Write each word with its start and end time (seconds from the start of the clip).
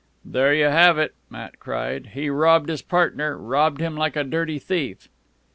"There 0.25 0.51
you 0.51 0.65
have 0.65 0.97
it!" 0.97 1.13
Matt 1.29 1.59
cried. 1.59 2.13
"He 2.15 2.27
robbed 2.27 2.69
his 2.69 2.81
partner 2.81 3.37
robbed 3.37 3.79
him 3.81 3.95
like 3.95 4.15
a 4.15 4.23
dirty 4.23 4.57
thief." 4.57 5.07